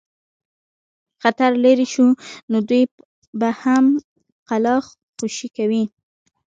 خطر 1.21 1.51
لیري 1.63 1.87
شو 1.93 2.07
نو 2.51 2.57
دوی 2.69 2.83
به 3.39 3.49
هم 3.61 3.85
قلا 4.49 4.75
خوشي 5.17 5.47
کوي. 5.57 5.83